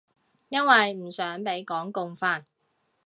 [0.49, 2.43] 因為唔想畀港共煩